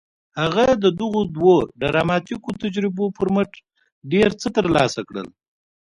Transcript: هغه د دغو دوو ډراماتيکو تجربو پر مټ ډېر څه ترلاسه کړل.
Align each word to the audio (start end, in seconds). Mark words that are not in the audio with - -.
هغه 0.41 0.65
د 0.83 0.85
دغو 0.99 1.21
دوو 1.35 1.55
ډراماتيکو 1.81 2.49
تجربو 2.63 3.05
پر 3.17 3.27
مټ 3.35 3.51
ډېر 4.11 4.29
څه 4.41 4.47
ترلاسه 4.57 5.01
کړل. 5.09 5.27